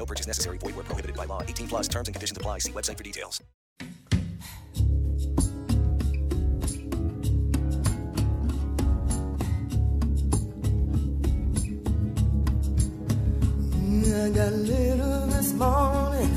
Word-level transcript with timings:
No 0.00 0.06
purchase 0.06 0.26
necessary. 0.26 0.56
Void 0.56 0.76
where 0.76 0.84
prohibited 0.84 1.14
by 1.14 1.26
law. 1.26 1.42
18 1.42 1.68
plus 1.68 1.86
terms 1.86 2.08
and 2.08 2.14
conditions 2.14 2.38
apply. 2.38 2.60
See 2.60 2.72
website 2.72 2.96
for 2.96 3.02
details. 3.02 3.42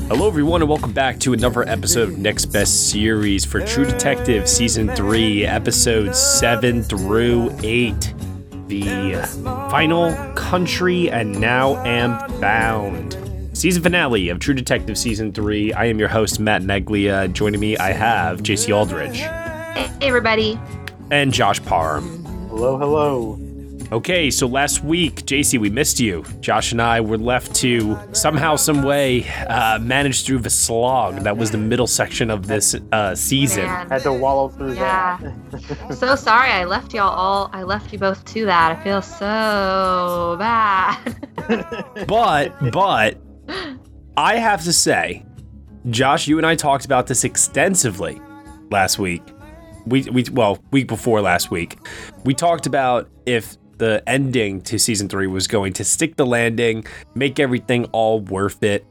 Hello, 0.08 0.28
everyone, 0.28 0.60
and 0.60 0.68
welcome 0.68 0.92
back 0.92 1.18
to 1.20 1.32
another 1.32 1.66
episode 1.66 2.10
of 2.10 2.18
Next 2.18 2.44
Best 2.46 2.90
Series 2.90 3.46
for 3.46 3.64
True 3.64 3.86
Detective 3.86 4.46
Season 4.46 4.94
3, 4.94 5.46
Episodes 5.46 6.18
7 6.18 6.82
through 6.82 7.50
8. 7.62 8.14
The 8.68 9.14
final 9.70 10.14
country 10.34 11.10
and 11.10 11.40
now 11.40 11.82
am 11.84 12.30
found. 12.40 13.23
Season 13.54 13.82
finale 13.82 14.28
of 14.28 14.40
True 14.40 14.52
Detective 14.52 14.98
Season 14.98 15.32
3. 15.32 15.72
I 15.72 15.84
am 15.86 15.98
your 15.98 16.08
host, 16.08 16.38
Matt 16.40 16.62
Neglia. 16.62 17.32
Joining 17.32 17.60
me, 17.60 17.76
I 17.78 17.92
have 17.92 18.42
JC 18.42 18.74
Aldridge 18.76 19.18
Hey, 19.18 19.90
everybody. 20.02 20.58
and 21.10 21.32
Josh 21.32 21.62
Parham. 21.64 22.24
Hello, 22.48 22.76
hello. 22.76 23.38
Okay, 23.92 24.30
so 24.30 24.46
last 24.48 24.82
week, 24.82 25.24
JC, 25.24 25.58
we 25.60 25.70
missed 25.70 26.00
you. 26.00 26.24
Josh 26.40 26.72
and 26.72 26.82
I 26.82 27.00
were 27.00 27.16
left 27.18 27.54
to 27.56 27.96
somehow, 28.12 28.56
some 28.56 28.82
way, 28.82 29.24
uh, 29.48 29.78
manage 29.78 30.24
through 30.26 30.40
the 30.40 30.50
slog. 30.50 31.20
That 31.20 31.36
was 31.36 31.50
the 31.52 31.58
middle 31.58 31.86
section 31.86 32.30
of 32.30 32.46
this 32.48 32.74
uh, 32.92 33.14
season. 33.14 33.64
Man. 33.66 33.88
Had 33.88 34.02
to 34.02 34.12
wallow 34.12 34.48
through 34.48 34.74
Yeah. 34.74 35.18
that. 35.52 35.94
so 35.98 36.16
sorry 36.16 36.50
I 36.50 36.64
left 36.64 36.92
y'all 36.92 37.08
all. 37.14 37.50
I 37.52 37.62
left 37.62 37.92
you 37.92 37.98
both 38.00 38.24
to 38.26 38.44
that. 38.46 38.76
I 38.78 38.82
feel 38.82 39.00
so 39.00 40.36
bad. 40.38 41.16
But, 42.08 42.70
but, 42.72 43.18
I 44.16 44.36
have 44.36 44.62
to 44.64 44.72
say, 44.72 45.24
Josh, 45.90 46.26
you 46.28 46.38
and 46.38 46.46
I 46.46 46.54
talked 46.54 46.84
about 46.84 47.06
this 47.06 47.24
extensively 47.24 48.20
last 48.70 48.98
week. 48.98 49.22
We, 49.86 50.02
we, 50.04 50.24
well, 50.32 50.62
week 50.70 50.88
before 50.88 51.20
last 51.20 51.50
week, 51.50 51.78
we 52.24 52.32
talked 52.32 52.66
about 52.66 53.08
if 53.26 53.56
the 53.78 54.02
ending 54.06 54.60
to 54.62 54.78
season 54.78 55.08
three 55.08 55.26
was 55.26 55.46
going 55.46 55.72
to 55.74 55.84
stick 55.84 56.16
the 56.16 56.24
landing, 56.24 56.84
make 57.14 57.38
everything 57.38 57.84
all 57.86 58.20
worth 58.20 58.62
it. 58.62 58.86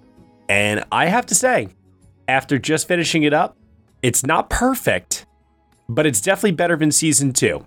And 0.50 0.84
I 0.92 1.08
have 1.08 1.26
to 1.28 1.36
say, 1.36 1.70
after 2.28 2.59
just 2.59 2.88
finishing 2.88 3.24
it 3.24 3.34
up, 3.34 3.58
it's 4.02 4.26
not 4.26 4.50
perfect, 4.50 5.26
but 5.90 6.06
it's 6.06 6.22
definitely 6.22 6.52
better 6.52 6.76
than 6.76 6.92
season 6.92 7.34
two. 7.34 7.66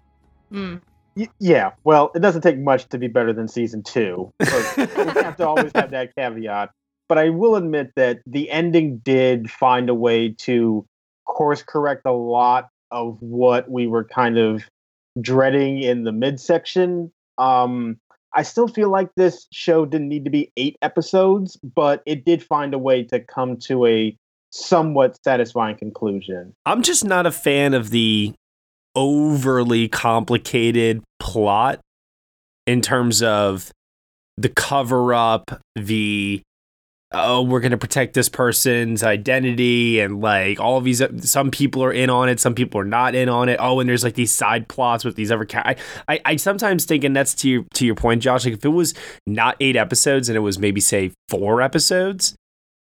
Hmm. 0.51 0.77
Y- 1.17 1.29
yeah, 1.41 1.71
well, 1.83 2.11
it 2.15 2.21
doesn't 2.21 2.43
take 2.43 2.59
much 2.59 2.89
to 2.91 2.99
be 2.99 3.09
better 3.09 3.33
than 3.33 3.49
season 3.49 3.83
two. 3.83 4.31
But 4.39 4.75
we 4.77 5.23
have 5.23 5.37
to 5.39 5.49
always 5.49 5.73
have 5.75 5.91
that 5.91 6.15
caveat. 6.19 6.71
But 7.09 7.19
I 7.19 7.31
will 7.31 7.57
admit 7.57 7.93
that 7.97 8.19
the 8.27 8.51
ending 8.51 8.99
did 8.99 9.51
find 9.51 9.89
a 9.89 9.95
way 9.95 10.31
to 10.39 10.87
course 11.25 11.63
correct 11.63 12.03
a 12.07 12.13
lot 12.13 12.69
of 12.91 13.19
what 13.21 13.71
we 13.71 13.87
were 13.87 14.05
kind 14.05 14.39
of 14.39 14.65
dreading 15.21 15.83
in 15.83 16.05
the 16.05 16.13
midsection. 16.13 17.13
Um, 17.39 17.99
I 18.35 18.43
still 18.43 18.69
feel 18.69 18.91
like 18.91 19.11
this 19.17 19.47
show 19.53 19.87
didn't 19.87 20.09
need 20.09 20.25
to 20.25 20.31
be 20.31 20.53
eight 20.57 20.77
episodes, 20.83 21.57
but 21.57 22.03
it 22.07 22.25
did 22.25 22.43
find 22.43 22.75
a 22.75 22.79
way 22.79 23.03
to 23.05 23.21
come 23.21 23.57
to 23.61 23.87
a 23.87 24.17
somewhat 24.51 25.17
satisfying 25.25 25.77
conclusion. 25.77 26.55
I'm 26.65 26.83
just 26.83 27.05
not 27.05 27.27
a 27.27 27.31
fan 27.31 27.75
of 27.75 27.91
the 27.91 28.35
overly 28.95 29.89
complicated 29.89 31.03
plot 31.19 31.81
in 32.67 32.81
terms 32.81 33.23
of 33.23 33.71
the 34.37 34.49
cover 34.49 35.15
up, 35.15 35.63
the 35.75 36.43
oh, 37.19 37.43
we're 37.43 37.61
going 37.61 37.71
to 37.73 37.79
protect 37.79 38.15
this 38.15 38.29
person's 38.29 39.03
identity 39.03 40.01
and 40.01 40.21
like 40.21 40.61
all 40.61 40.79
of 40.79 40.85
these 40.85 41.03
some 41.21 41.51
people 41.51 41.83
are 41.85 41.93
in 41.93 42.11
on 42.11 42.29
it, 42.29 42.41
some 42.41 42.55
people 42.55 42.81
are 42.81 42.85
not 42.85 43.15
in 43.15 43.29
on 43.29 43.49
it. 43.49 43.59
Oh, 43.61 43.81
and 43.81 43.89
there's 43.89 44.05
like 44.05 44.15
these 44.15 44.33
side 44.33 44.69
plots 44.69 45.05
with 45.05 45.17
these 45.17 45.31
other 45.31 45.47
I, 45.55 45.77
I 46.09 46.21
I 46.25 46.37
sometimes 46.37 46.85
think 46.85 47.05
and 47.05 47.15
that's 47.15 47.35
to 47.37 47.49
your 47.49 47.65
to 47.75 47.87
your 47.87 47.95
point 47.95 48.23
Josh, 48.23 48.45
like 48.45 48.55
if 48.55 48.65
it 48.65 48.69
was 48.69 48.95
not 49.27 49.57
8 49.61 49.77
episodes 49.77 50.29
and 50.29 50.37
it 50.37 50.41
was 50.41 50.59
maybe 50.59 50.81
say 50.81 51.13
4 51.29 51.63
episodes, 51.63 52.35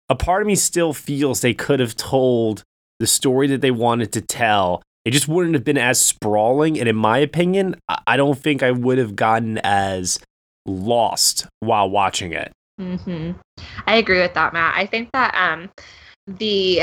a 0.08 0.14
part 0.14 0.42
of 0.42 0.46
me 0.46 0.54
still 0.54 0.92
feels 0.92 1.40
they 1.40 1.54
could 1.54 1.80
have 1.80 1.96
told 1.96 2.62
the 3.00 3.06
story 3.06 3.46
that 3.48 3.60
they 3.60 3.70
wanted 3.70 4.12
to 4.12 4.20
tell. 4.20 4.82
It 5.04 5.10
just 5.10 5.28
wouldn't 5.28 5.54
have 5.54 5.64
been 5.64 5.78
as 5.78 6.00
sprawling. 6.00 6.78
And 6.78 6.88
in 6.88 6.96
my 6.96 7.18
opinion, 7.18 7.76
I- 7.88 8.16
don't 8.16 8.38
think 8.38 8.62
I 8.62 8.70
would 8.70 8.96
have 8.98 9.16
gotten 9.16 9.58
as 9.58 10.18
lost 10.66 11.46
while 11.60 11.90
watching 11.90 12.32
it. 12.32 12.52
hmm 12.78 13.32
I 13.86 13.96
agree 13.96 14.20
with 14.20 14.34
that, 14.34 14.52
Matt. 14.52 14.74
I 14.76 14.86
think 14.86 15.10
that 15.12 15.34
um 15.34 15.70
the 16.26 16.82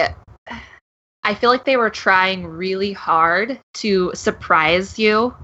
I 1.23 1.35
feel 1.35 1.49
like 1.51 1.65
they 1.65 1.77
were 1.77 1.89
trying 1.89 2.45
really 2.45 2.93
hard 2.93 3.59
to 3.75 4.11
surprise 4.15 4.97
you, 4.97 5.35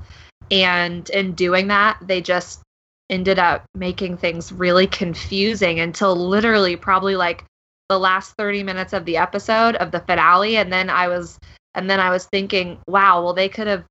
and 0.49 1.07
in 1.09 1.33
doing 1.33 1.67
that, 1.67 1.97
they 2.01 2.21
just 2.21 2.61
ended 3.09 3.39
up 3.39 3.63
making 3.73 4.17
things 4.17 4.51
really 4.51 4.87
confusing 4.87 5.79
until 5.79 6.15
literally 6.15 6.75
probably 6.75 7.15
like 7.15 7.45
the 7.89 7.97
last 7.97 8.35
30 8.37 8.63
minutes 8.63 8.91
of 8.91 9.05
the 9.05 9.17
episode 9.17 9.75
of 9.77 9.91
the 9.91 10.01
finale 10.01 10.57
and 10.57 10.71
then 10.73 10.89
I 10.89 11.07
was 11.07 11.39
and 11.73 11.89
then 11.89 11.99
I 11.99 12.09
was 12.09 12.25
thinking, 12.25 12.79
wow, 12.87 13.23
well 13.23 13.33
they 13.33 13.49
could 13.49 13.67
have 13.67 13.85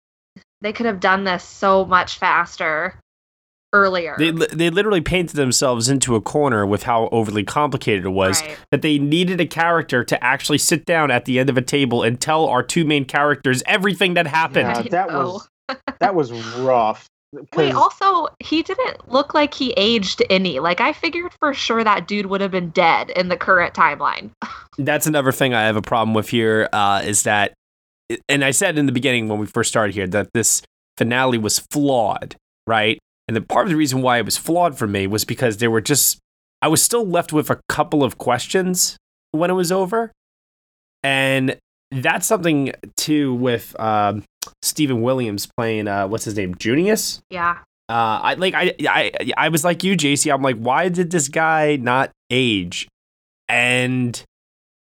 they 0.60 0.72
could 0.72 0.86
have 0.86 1.00
done 1.00 1.24
this 1.24 1.44
so 1.44 1.84
much 1.84 2.18
faster 2.18 2.98
earlier. 3.76 4.16
They, 4.18 4.30
they 4.30 4.70
literally 4.70 5.00
painted 5.00 5.36
themselves 5.36 5.88
into 5.88 6.14
a 6.16 6.20
corner 6.20 6.64
with 6.66 6.84
how 6.84 7.08
overly 7.12 7.44
complicated 7.44 8.04
it 8.06 8.10
was 8.10 8.40
Right. 8.42 8.56
that 8.70 8.82
they 8.82 8.98
needed 8.98 9.40
a 9.40 9.46
character 9.46 10.02
to 10.04 10.24
actually 10.24 10.58
sit 10.58 10.84
down 10.86 11.10
at 11.10 11.24
the 11.26 11.38
end 11.38 11.50
of 11.50 11.56
a 11.56 11.62
table 11.62 12.02
and 12.02 12.20
tell 12.20 12.46
our 12.46 12.62
two 12.62 12.84
main 12.84 13.04
characters 13.04 13.62
everything 13.66 14.14
that 14.14 14.26
happened. 14.26 14.68
Yeah, 14.68 14.82
that 14.90 15.08
was 15.12 15.48
that 16.00 16.14
was 16.14 16.32
rough. 16.58 17.06
Wait, 17.32 17.72
'cause- 17.72 17.74
also, 17.74 18.32
he 18.40 18.62
didn't 18.62 19.10
look 19.12 19.34
like 19.34 19.52
he 19.52 19.72
aged 19.76 20.22
any. 20.30 20.58
Like, 20.60 20.80
I 20.80 20.92
figured 20.92 21.32
for 21.40 21.52
sure 21.52 21.84
that 21.84 22.06
dude 22.08 22.26
would 22.26 22.40
have 22.40 22.52
been 22.52 22.70
dead 22.70 23.10
in 23.10 23.28
the 23.28 23.36
current 23.36 23.74
timeline. 23.74 24.30
That's 24.78 25.06
another 25.06 25.32
thing 25.32 25.52
I 25.52 25.62
have 25.64 25.76
a 25.76 25.82
problem 25.82 26.14
with 26.14 26.28
here 26.28 26.68
uh, 26.72 27.02
is 27.04 27.24
that, 27.24 27.52
and 28.28 28.44
I 28.44 28.52
said 28.52 28.78
in 28.78 28.86
the 28.86 28.92
beginning 28.92 29.28
when 29.28 29.38
we 29.38 29.46
first 29.46 29.68
started 29.68 29.94
here 29.94 30.06
that 30.06 30.28
this 30.34 30.62
finale 30.96 31.36
was 31.38 31.58
flawed, 31.58 32.36
right? 32.66 32.98
And 33.28 33.36
the 33.36 33.40
part 33.40 33.66
of 33.66 33.70
the 33.70 33.76
reason 33.76 34.02
why 34.02 34.18
it 34.18 34.24
was 34.24 34.36
flawed 34.36 34.78
for 34.78 34.86
me 34.86 35.06
was 35.06 35.24
because 35.24 35.56
there 35.56 35.70
were 35.70 35.80
just, 35.80 36.18
I 36.62 36.68
was 36.68 36.82
still 36.82 37.04
left 37.06 37.32
with 37.32 37.50
a 37.50 37.60
couple 37.68 38.04
of 38.04 38.18
questions 38.18 38.96
when 39.32 39.50
it 39.50 39.54
was 39.54 39.72
over. 39.72 40.12
And 41.02 41.56
that's 41.90 42.26
something 42.26 42.72
too 42.96 43.34
with 43.34 43.78
um, 43.80 44.22
Stephen 44.62 45.02
Williams 45.02 45.48
playing, 45.56 45.88
uh, 45.88 46.06
what's 46.08 46.24
his 46.24 46.36
name, 46.36 46.54
Junius? 46.56 47.20
Yeah. 47.30 47.58
uh, 47.88 47.92
I 48.22 48.34
like 48.34 48.54
I, 48.54 48.74
I 48.88 49.12
I 49.36 49.48
was 49.48 49.64
like 49.64 49.84
you, 49.84 49.96
JC. 49.96 50.32
I'm 50.32 50.42
like, 50.42 50.56
why 50.56 50.88
did 50.88 51.10
this 51.10 51.28
guy 51.28 51.76
not 51.76 52.10
age? 52.30 52.88
And 53.48 54.20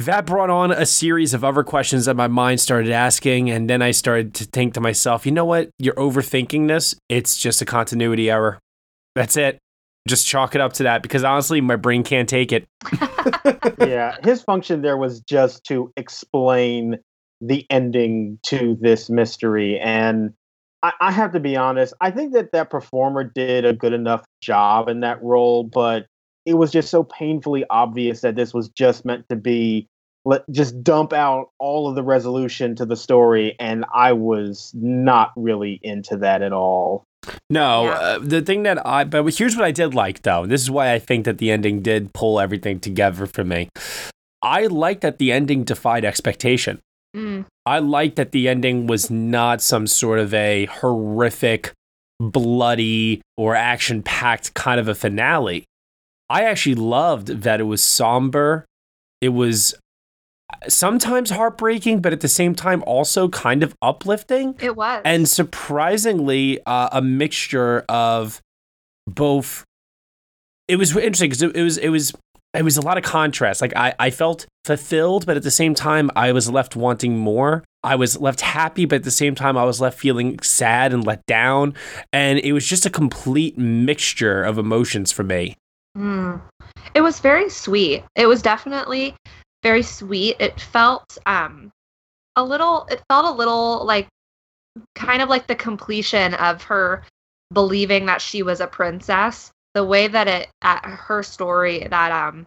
that 0.05 0.25
brought 0.25 0.49
on 0.49 0.71
a 0.71 0.85
series 0.85 1.33
of 1.33 1.43
other 1.43 1.63
questions 1.63 2.05
that 2.05 2.15
my 2.15 2.27
mind 2.27 2.59
started 2.59 2.91
asking, 2.91 3.49
and 3.49 3.69
then 3.69 3.81
I 3.81 3.91
started 3.91 4.33
to 4.35 4.45
think 4.45 4.73
to 4.75 4.81
myself, 4.81 5.25
you 5.25 5.31
know 5.31 5.45
what? 5.45 5.69
You're 5.79 5.95
overthinking 5.95 6.67
this. 6.67 6.95
It's 7.09 7.37
just 7.37 7.61
a 7.61 7.65
continuity 7.65 8.29
error. 8.29 8.59
That's 9.15 9.35
it. 9.37 9.57
Just 10.07 10.25
chalk 10.25 10.55
it 10.55 10.61
up 10.61 10.73
to 10.73 10.83
that 10.83 11.03
because 11.03 11.23
honestly, 11.23 11.61
my 11.61 11.75
brain 11.75 12.03
can't 12.03 12.27
take 12.27 12.51
it. 12.51 12.65
yeah, 13.79 14.15
his 14.23 14.41
function 14.41 14.81
there 14.81 14.97
was 14.97 15.21
just 15.21 15.63
to 15.65 15.91
explain 15.97 16.97
the 17.41 17.65
ending 17.69 18.39
to 18.43 18.77
this 18.79 19.09
mystery. 19.09 19.79
And 19.79 20.33
I, 20.81 20.93
I 21.01 21.11
have 21.11 21.33
to 21.33 21.39
be 21.39 21.55
honest, 21.55 21.93
I 22.01 22.11
think 22.11 22.33
that 22.33 22.51
that 22.53 22.69
performer 22.69 23.23
did 23.23 23.65
a 23.65 23.73
good 23.73 23.93
enough 23.93 24.25
job 24.41 24.89
in 24.89 25.01
that 25.01 25.21
role, 25.21 25.63
but 25.63 26.05
it 26.45 26.55
was 26.55 26.71
just 26.71 26.89
so 26.89 27.03
painfully 27.03 27.65
obvious 27.69 28.21
that 28.21 28.35
this 28.35 28.53
was 28.53 28.69
just 28.69 29.05
meant 29.05 29.27
to 29.29 29.35
be 29.35 29.87
let 30.25 30.43
just 30.51 30.83
dump 30.83 31.13
out 31.13 31.49
all 31.59 31.89
of 31.89 31.95
the 31.95 32.03
resolution 32.03 32.75
to 32.75 32.85
the 32.85 32.95
story 32.95 33.55
and 33.59 33.85
i 33.93 34.11
was 34.13 34.71
not 34.75 35.31
really 35.35 35.79
into 35.83 36.17
that 36.17 36.41
at 36.41 36.53
all 36.53 37.03
No, 37.51 37.85
Yeah. 37.85 37.91
uh, 37.91 38.19
the 38.19 38.41
thing 38.41 38.63
that 38.63 38.83
I, 38.85 39.03
but 39.03 39.23
here's 39.37 39.55
what 39.55 39.63
I 39.65 39.71
did 39.71 39.93
like 39.93 40.23
though. 40.23 40.47
This 40.47 40.61
is 40.61 40.71
why 40.71 40.91
I 40.93 40.97
think 40.99 41.25
that 41.25 41.37
the 41.37 41.51
ending 41.51 41.81
did 41.83 42.13
pull 42.13 42.39
everything 42.39 42.79
together 42.79 43.27
for 43.27 43.43
me. 43.43 43.69
I 44.41 44.65
like 44.65 45.01
that 45.01 45.19
the 45.19 45.31
ending 45.31 45.63
defied 45.63 46.03
expectation. 46.03 46.79
Mm. 47.15 47.45
I 47.65 47.77
like 47.77 48.15
that 48.15 48.31
the 48.31 48.49
ending 48.49 48.87
was 48.87 49.11
not 49.11 49.61
some 49.61 49.85
sort 49.85 50.17
of 50.17 50.33
a 50.33 50.65
horrific, 50.65 51.73
bloody, 52.19 53.21
or 53.37 53.55
action 53.55 54.01
packed 54.01 54.53
kind 54.55 54.79
of 54.79 54.87
a 54.87 54.95
finale. 54.95 55.63
I 56.29 56.45
actually 56.45 56.75
loved 56.75 57.27
that 57.43 57.59
it 57.59 57.65
was 57.65 57.83
somber. 57.83 58.65
It 59.21 59.29
was 59.29 59.75
sometimes 60.67 61.29
heartbreaking, 61.29 62.01
but 62.01 62.13
at 62.13 62.21
the 62.21 62.27
same 62.27 62.55
time 62.55 62.83
also 62.85 63.29
kind 63.29 63.63
of 63.63 63.75
uplifting. 63.81 64.55
It 64.59 64.75
was. 64.75 65.01
And 65.05 65.27
surprisingly, 65.27 66.59
uh, 66.65 66.89
a 66.91 67.01
mixture 67.01 67.85
of 67.89 68.41
both. 69.07 69.63
It 70.67 70.77
was 70.77 70.95
interesting 70.95 71.29
because 71.29 71.41
it, 71.41 71.55
it 71.55 71.63
was 71.63 71.77
it 71.77 71.89
was 71.89 72.13
it 72.53 72.63
was 72.63 72.77
a 72.77 72.81
lot 72.81 72.97
of 72.97 73.03
contrast. 73.03 73.61
Like 73.61 73.75
I, 73.75 73.93
I 73.99 74.09
felt 74.09 74.45
fulfilled, 74.65 75.25
but 75.25 75.37
at 75.37 75.43
the 75.43 75.51
same 75.51 75.73
time, 75.73 76.11
I 76.15 76.31
was 76.31 76.49
left 76.49 76.75
wanting 76.75 77.17
more. 77.17 77.63
I 77.83 77.95
was 77.95 78.19
left 78.19 78.41
happy, 78.41 78.85
but 78.85 78.97
at 78.97 79.03
the 79.03 79.11
same 79.11 79.35
time, 79.35 79.57
I 79.57 79.63
was 79.63 79.81
left 79.81 79.97
feeling 79.97 80.39
sad 80.41 80.93
and 80.93 81.05
let 81.05 81.25
down. 81.25 81.73
And 82.13 82.39
it 82.39 82.53
was 82.53 82.67
just 82.67 82.85
a 82.85 82.89
complete 82.89 83.57
mixture 83.57 84.43
of 84.43 84.57
emotions 84.57 85.11
for 85.11 85.23
me. 85.23 85.55
Mm. 85.97 86.41
It 86.93 87.01
was 87.01 87.19
very 87.19 87.49
sweet. 87.49 88.03
It 88.15 88.27
was 88.27 88.41
definitely 88.41 89.15
very 89.63 89.83
sweet. 89.83 90.37
It 90.39 90.59
felt 90.59 91.17
um 91.25 91.71
a 92.35 92.43
little 92.43 92.87
it 92.89 93.01
felt 93.09 93.25
a 93.25 93.37
little 93.37 93.85
like 93.85 94.07
kind 94.95 95.21
of 95.21 95.29
like 95.29 95.47
the 95.47 95.55
completion 95.55 96.33
of 96.35 96.63
her 96.63 97.03
believing 97.53 98.05
that 98.05 98.21
she 98.21 98.43
was 98.43 98.61
a 98.61 98.67
princess. 98.67 99.51
The 99.73 99.83
way 99.83 100.07
that 100.07 100.27
it 100.27 100.49
at 100.61 100.85
her 100.85 101.23
story 101.23 101.87
that 101.89 102.11
um 102.11 102.45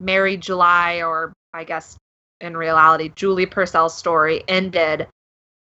Mary 0.00 0.36
July 0.36 1.02
or 1.02 1.32
I 1.52 1.64
guess 1.64 1.96
in 2.40 2.56
reality 2.56 3.10
Julie 3.14 3.46
Purcell's 3.46 3.96
story 3.96 4.44
ended 4.46 5.08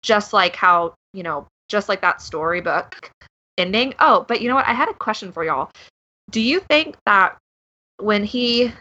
just 0.01 0.33
like 0.33 0.55
how, 0.55 0.93
you 1.13 1.23
know, 1.23 1.47
just 1.69 1.89
like 1.89 2.01
that 2.01 2.21
storybook 2.21 3.09
ending. 3.57 3.93
Oh, 3.99 4.25
but 4.27 4.41
you 4.41 4.49
know 4.49 4.55
what? 4.55 4.67
I 4.67 4.73
had 4.73 4.89
a 4.89 4.93
question 4.93 5.31
for 5.31 5.43
y'all. 5.43 5.71
Do 6.31 6.41
you 6.41 6.59
think 6.59 6.95
that 7.05 7.37
when 7.97 8.23
he 8.23 8.71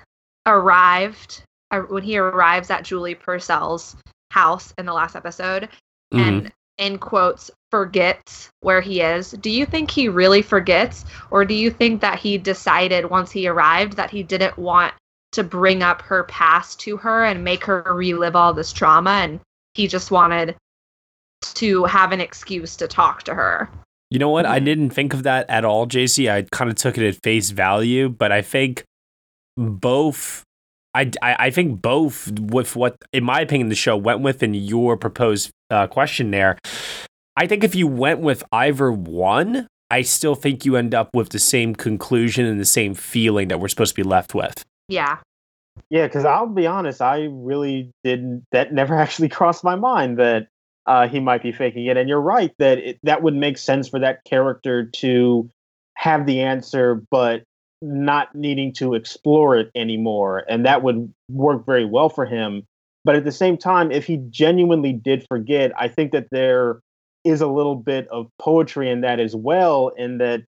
arrived 0.46 1.42
when 1.80 2.02
he 2.02 2.18
arrives 2.18 2.70
at 2.70 2.84
Julie 2.84 3.14
Purcell's 3.14 3.96
house 4.30 4.72
in 4.78 4.86
the 4.86 4.92
last 4.92 5.16
episode 5.16 5.68
Mhm. 6.12 6.20
and 6.20 6.52
in 6.78 6.98
quotes 6.98 7.50
forgets 7.70 8.48
where 8.60 8.80
he 8.80 9.02
is 9.02 9.32
do 9.32 9.50
you 9.50 9.66
think 9.66 9.90
he 9.90 10.08
really 10.08 10.40
forgets 10.40 11.04
or 11.30 11.44
do 11.44 11.52
you 11.54 11.70
think 11.70 12.00
that 12.00 12.18
he 12.18 12.38
decided 12.38 13.10
once 13.10 13.30
he 13.30 13.46
arrived 13.46 13.92
that 13.94 14.10
he 14.10 14.22
didn't 14.22 14.56
want 14.58 14.92
to 15.32 15.42
bring 15.44 15.82
up 15.82 16.00
her 16.02 16.24
past 16.24 16.80
to 16.80 16.96
her 16.96 17.24
and 17.24 17.44
make 17.44 17.62
her 17.64 17.82
relive 17.94 18.34
all 18.34 18.54
this 18.54 18.72
trauma 18.72 19.10
and 19.10 19.40
he 19.74 19.86
just 19.86 20.10
wanted 20.10 20.54
to 21.42 21.84
have 21.84 22.10
an 22.12 22.20
excuse 22.20 22.74
to 22.76 22.88
talk 22.88 23.22
to 23.22 23.34
her 23.34 23.68
You 24.10 24.18
know 24.18 24.28
what? 24.28 24.44
I 24.44 24.60
Mhm. 24.60 24.64
didn't 24.66 24.90
think 24.90 25.14
of 25.14 25.22
that 25.22 25.48
at 25.48 25.64
all, 25.64 25.86
JC. 25.86 26.28
I 26.28 26.42
kind 26.52 26.68
of 26.70 26.76
took 26.76 26.98
it 26.98 27.08
at 27.08 27.22
face 27.22 27.50
value, 27.50 28.10
but 28.10 28.30
I 28.30 28.42
think 28.42 28.84
both. 29.56 30.42
I, 30.94 31.10
I, 31.22 31.36
I 31.38 31.50
think 31.50 31.80
both 31.80 32.30
with 32.38 32.76
what, 32.76 32.96
in 33.12 33.24
my 33.24 33.40
opinion, 33.40 33.68
the 33.68 33.74
show 33.74 33.96
went 33.96 34.20
with 34.20 34.42
in 34.42 34.54
your 34.54 34.96
proposed 34.96 35.50
uh, 35.70 35.86
question 35.86 36.30
there. 36.30 36.58
I 37.36 37.46
think 37.46 37.64
if 37.64 37.74
you 37.74 37.86
went 37.86 38.20
with 38.20 38.44
either 38.52 38.92
one, 38.92 39.66
I 39.90 40.02
still 40.02 40.34
think 40.34 40.64
you 40.64 40.76
end 40.76 40.94
up 40.94 41.14
with 41.14 41.30
the 41.30 41.38
same 41.38 41.74
conclusion 41.74 42.46
and 42.46 42.60
the 42.60 42.64
same 42.64 42.94
feeling 42.94 43.48
that 43.48 43.60
we're 43.60 43.68
supposed 43.68 43.94
to 43.94 44.02
be 44.02 44.08
left 44.08 44.34
with. 44.34 44.64
yeah 44.88 45.18
Yeah, 45.90 46.06
because 46.06 46.24
I'll 46.24 46.46
be 46.46 46.66
honest, 46.66 47.00
I 47.00 47.28
really 47.30 47.92
didn't. 48.04 48.44
That 48.52 48.72
never 48.72 48.94
actually 48.98 49.28
crossed 49.28 49.64
my 49.64 49.76
mind 49.76 50.18
that 50.18 50.48
uh, 50.86 51.08
he 51.08 51.20
might 51.20 51.42
be 51.42 51.52
faking 51.52 51.86
it. 51.86 51.96
And 51.96 52.08
you're 52.08 52.20
right 52.20 52.52
that 52.58 52.78
it, 52.78 52.98
that 53.02 53.22
would 53.22 53.34
make 53.34 53.58
sense 53.58 53.88
for 53.88 54.00
that 54.00 54.24
character 54.24 54.86
to 54.86 55.50
have 55.94 56.26
the 56.26 56.40
answer, 56.40 57.02
but 57.10 57.44
not 57.82 58.34
needing 58.34 58.72
to 58.74 58.94
explore 58.94 59.56
it 59.58 59.70
anymore, 59.74 60.44
and 60.48 60.64
that 60.64 60.82
would 60.82 61.12
work 61.28 61.66
very 61.66 61.84
well 61.84 62.08
for 62.08 62.24
him. 62.24 62.62
But 63.04 63.16
at 63.16 63.24
the 63.24 63.32
same 63.32 63.58
time, 63.58 63.90
if 63.90 64.06
he 64.06 64.18
genuinely 64.30 64.92
did 64.92 65.26
forget, 65.28 65.72
I 65.76 65.88
think 65.88 66.12
that 66.12 66.28
there 66.30 66.80
is 67.24 67.40
a 67.40 67.46
little 67.46 67.74
bit 67.76 68.06
of 68.08 68.28
poetry 68.40 68.90
in 68.90 69.00
that 69.00 69.20
as 69.20 69.34
well, 69.34 69.88
in 69.96 70.18
that 70.18 70.42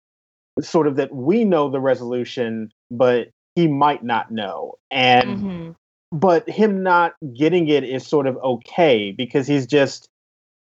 sort 0.61 0.87
of 0.87 0.97
that 0.97 1.13
we 1.13 1.45
know 1.45 1.69
the 1.69 1.81
resolution, 1.81 2.71
but 2.91 3.29
he 3.57 3.67
might 3.67 4.05
not 4.05 4.31
know. 4.31 4.75
And 4.91 5.39
Mhm. 5.39 5.75
but 6.13 6.49
him 6.49 6.85
not 6.85 7.15
getting 7.37 7.67
it 7.69 7.83
is 7.83 8.07
sort 8.07 8.29
of 8.29 8.37
okay 8.37 9.11
because 9.11 9.49
he's 9.49 9.67
just 9.67 10.09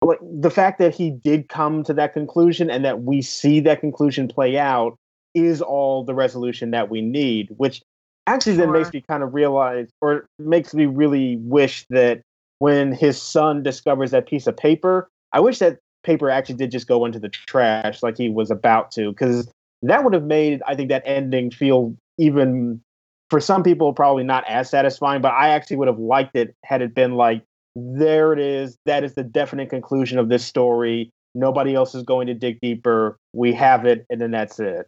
like 0.03 0.19
the 0.21 0.51
fact 0.51 0.77
that 0.79 0.93
he 0.93 1.09
did 1.09 1.49
come 1.49 1.83
to 1.83 1.93
that 1.95 2.13
conclusion 2.13 2.69
and 2.69 2.85
that 2.85 3.01
we 3.01 3.23
see 3.23 3.59
that 3.61 3.79
conclusion 3.79 4.27
play 4.27 4.57
out 4.57 4.97
is 5.33 5.61
all 5.61 6.03
the 6.03 6.13
resolution 6.13 6.71
that 6.71 6.89
we 6.89 7.01
need 7.01 7.49
which 7.57 7.81
actually 8.27 8.55
then 8.55 8.71
makes 8.71 8.93
me 8.93 9.03
kind 9.07 9.23
of 9.23 9.33
realize 9.33 9.89
or 10.01 10.25
makes 10.39 10.73
me 10.73 10.85
really 10.85 11.37
wish 11.41 11.85
that 11.89 12.21
when 12.59 12.91
his 12.91 13.21
son 13.21 13.63
discovers 13.63 14.11
that 14.11 14.27
piece 14.27 14.47
of 14.47 14.55
paper 14.55 15.09
i 15.33 15.39
wish 15.39 15.59
that 15.59 15.79
paper 16.03 16.29
actually 16.29 16.55
did 16.55 16.71
just 16.71 16.87
go 16.87 17.05
into 17.05 17.19
the 17.19 17.29
trash 17.29 18.01
like 18.03 18.17
he 18.17 18.29
was 18.29 18.51
about 18.51 18.91
to 18.91 19.09
because 19.11 19.51
that 19.81 20.03
would 20.03 20.13
have 20.13 20.23
made 20.23 20.61
i 20.67 20.75
think 20.75 20.89
that 20.89 21.03
ending 21.05 21.49
feel 21.49 21.95
even 22.17 22.81
for 23.29 23.39
some 23.39 23.63
people 23.63 23.93
probably 23.93 24.23
not 24.23 24.43
as 24.47 24.69
satisfying 24.69 25.21
but 25.21 25.33
i 25.33 25.49
actually 25.49 25.77
would 25.77 25.87
have 25.87 25.99
liked 25.99 26.35
it 26.35 26.55
had 26.63 26.81
it 26.81 26.93
been 26.93 27.13
like 27.13 27.43
there 27.75 28.33
it 28.33 28.39
is. 28.39 28.77
That 28.85 29.03
is 29.03 29.13
the 29.13 29.23
definite 29.23 29.69
conclusion 29.69 30.19
of 30.19 30.29
this 30.29 30.45
story. 30.45 31.11
Nobody 31.33 31.73
else 31.73 31.95
is 31.95 32.03
going 32.03 32.27
to 32.27 32.33
dig 32.33 32.59
deeper. 32.61 33.17
We 33.33 33.53
have 33.53 33.85
it 33.85 34.05
and 34.09 34.19
then 34.19 34.31
that's 34.31 34.59
it 34.59 34.87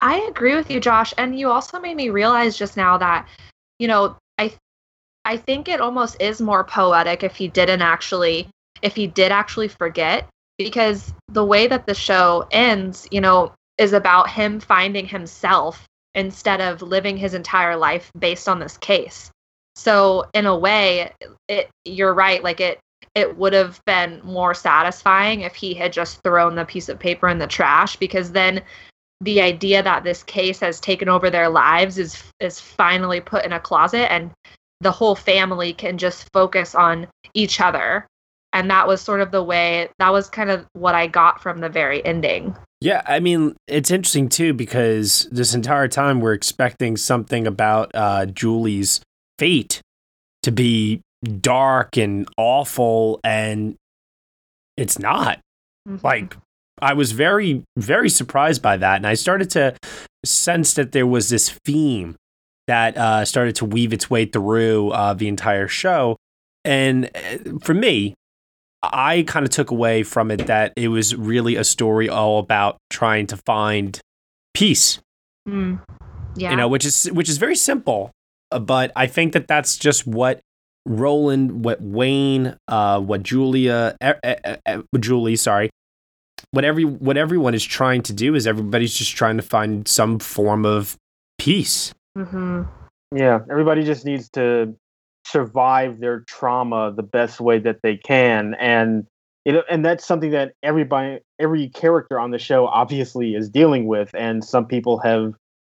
I 0.00 0.18
agree 0.28 0.54
with 0.54 0.70
you, 0.70 0.80
Josh. 0.80 1.14
And 1.16 1.38
you 1.38 1.50
also 1.50 1.80
made 1.80 1.96
me 1.96 2.10
realize 2.10 2.56
just 2.56 2.76
now 2.76 2.98
that, 2.98 3.28
you 3.78 3.88
know, 3.88 4.16
I 4.38 4.52
I 5.24 5.36
think 5.36 5.68
it 5.68 5.80
almost 5.80 6.16
is 6.20 6.40
more 6.40 6.64
poetic 6.64 7.22
if 7.22 7.36
he 7.36 7.48
didn't 7.48 7.82
actually 7.82 8.48
if 8.82 8.94
he 8.94 9.06
did 9.06 9.32
actually 9.32 9.68
forget 9.68 10.28
because 10.58 11.12
the 11.28 11.44
way 11.44 11.66
that 11.66 11.86
the 11.86 11.94
show 11.94 12.46
ends, 12.50 13.06
you 13.10 13.20
know, 13.20 13.52
is 13.78 13.92
about 13.92 14.30
him 14.30 14.60
finding 14.60 15.06
himself 15.06 15.86
instead 16.14 16.60
of 16.60 16.82
living 16.82 17.16
his 17.16 17.34
entire 17.34 17.76
life 17.76 18.10
based 18.18 18.48
on 18.48 18.58
this 18.58 18.76
case. 18.78 19.30
So 19.76 20.24
in 20.32 20.46
a 20.46 20.56
way, 20.56 21.12
it 21.48 21.70
you're 21.84 22.14
right, 22.14 22.42
like 22.42 22.60
it 22.60 22.80
it 23.14 23.36
would 23.36 23.52
have 23.52 23.80
been 23.86 24.20
more 24.22 24.54
satisfying 24.54 25.40
if 25.40 25.54
he 25.54 25.74
had 25.74 25.92
just 25.92 26.22
thrown 26.22 26.54
the 26.54 26.64
piece 26.64 26.88
of 26.88 26.98
paper 26.98 27.28
in 27.28 27.38
the 27.38 27.46
trash 27.46 27.96
because 27.96 28.32
then 28.32 28.62
the 29.20 29.40
idea 29.40 29.82
that 29.82 30.04
this 30.04 30.22
case 30.22 30.60
has 30.60 30.80
taken 30.80 31.08
over 31.08 31.30
their 31.30 31.48
lives 31.48 31.98
is 31.98 32.22
is 32.40 32.60
finally 32.60 33.20
put 33.20 33.44
in 33.44 33.52
a 33.52 33.60
closet 33.60 34.10
and 34.12 34.30
the 34.80 34.92
whole 34.92 35.14
family 35.14 35.72
can 35.72 35.96
just 35.96 36.28
focus 36.32 36.74
on 36.74 37.06
each 37.34 37.60
other. 37.60 38.06
And 38.52 38.70
that 38.70 38.86
was 38.86 39.00
sort 39.00 39.20
of 39.20 39.30
the 39.30 39.42
way 39.42 39.88
that 39.98 40.12
was 40.12 40.28
kind 40.28 40.50
of 40.50 40.66
what 40.74 40.94
i 40.94 41.06
got 41.06 41.42
from 41.42 41.60
the 41.60 41.68
very 41.68 42.04
ending. 42.04 42.56
Yeah, 42.80 43.02
I 43.06 43.20
mean, 43.20 43.56
it's 43.66 43.90
interesting 43.90 44.28
too 44.28 44.52
because 44.52 45.28
this 45.30 45.54
entire 45.54 45.88
time 45.88 46.20
we're 46.20 46.34
expecting 46.34 46.96
something 46.96 47.46
about 47.46 47.90
uh, 47.94 48.26
Julie's 48.26 49.00
fate 49.38 49.80
to 50.42 50.52
be 50.52 51.00
dark 51.40 51.96
and 51.96 52.28
awful, 52.36 53.18
and 53.24 53.76
it's 54.76 54.98
not. 54.98 55.40
Like, 56.02 56.36
I 56.80 56.92
was 56.94 57.12
very, 57.12 57.62
very 57.76 58.08
surprised 58.08 58.62
by 58.62 58.76
that, 58.76 58.96
and 58.96 59.06
I 59.06 59.14
started 59.14 59.50
to 59.50 59.74
sense 60.24 60.74
that 60.74 60.92
there 60.92 61.06
was 61.06 61.28
this 61.28 61.50
theme 61.64 62.16
that 62.66 62.96
uh, 62.96 63.24
started 63.24 63.54
to 63.56 63.64
weave 63.64 63.92
its 63.92 64.10
way 64.10 64.26
through 64.26 64.90
uh, 64.90 65.14
the 65.14 65.28
entire 65.28 65.68
show. 65.68 66.16
And 66.64 67.10
uh, 67.14 67.58
for 67.62 67.74
me, 67.74 68.14
I 68.82 69.24
kind 69.26 69.44
of 69.46 69.50
took 69.50 69.70
away 69.70 70.02
from 70.02 70.30
it 70.30 70.46
that 70.46 70.72
it 70.76 70.88
was 70.88 71.14
really 71.14 71.56
a 71.56 71.64
story 71.64 72.08
all 72.08 72.38
about 72.40 72.76
trying 72.90 73.26
to 73.28 73.36
find 73.46 73.98
peace, 74.54 74.98
Mm. 75.48 75.80
yeah 76.34 76.50
you 76.50 76.56
know, 76.56 76.66
which 76.66 76.84
is 76.84 77.04
which 77.12 77.28
is 77.28 77.38
very 77.38 77.54
simple, 77.54 78.10
uh, 78.50 78.58
but 78.58 78.90
I 78.96 79.06
think 79.06 79.32
that 79.34 79.46
that's 79.46 79.76
just 79.78 80.06
what 80.06 80.40
Roland, 80.84 81.64
what 81.64 81.80
Wayne, 81.80 82.56
uh, 82.66 83.00
what 83.00 83.22
Julia, 83.22 83.96
eh, 84.00 84.14
eh, 84.24 84.34
eh, 84.44 84.56
eh, 84.66 84.78
Julie, 84.98 85.36
sorry, 85.36 85.70
what 86.50 86.64
every 86.64 86.84
what 86.84 87.16
everyone 87.16 87.54
is 87.54 87.64
trying 87.64 88.02
to 88.02 88.12
do 88.12 88.34
is 88.34 88.46
everybody's 88.46 88.94
just 88.94 89.16
trying 89.16 89.36
to 89.36 89.42
find 89.42 89.86
some 89.88 90.18
form 90.18 90.64
of 90.64 90.96
peace. 91.38 91.92
hmm 92.16 92.62
Yeah, 93.14 93.40
everybody 93.50 93.84
just 93.84 94.04
needs 94.04 94.28
to 94.30 94.74
survive 95.26 95.98
their 95.98 96.20
trauma 96.20 96.92
the 96.94 97.02
best 97.02 97.40
way 97.40 97.58
that 97.58 97.80
they 97.82 97.96
can, 97.96 98.54
and 98.60 99.06
you 99.44 99.52
know, 99.52 99.62
and 99.70 99.84
that's 99.84 100.04
something 100.04 100.30
that 100.32 100.52
everybody, 100.62 101.20
every 101.38 101.68
character 101.68 102.18
on 102.18 102.32
the 102.32 102.38
show, 102.38 102.66
obviously 102.66 103.34
is 103.34 103.48
dealing 103.48 103.86
with, 103.86 104.10
and 104.14 104.44
some 104.44 104.66
people 104.66 104.98
have 104.98 105.34